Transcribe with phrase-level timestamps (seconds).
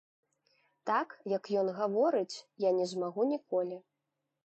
[0.91, 1.07] Так,
[1.37, 3.83] як ён гаворыць, я не змагу ніколі.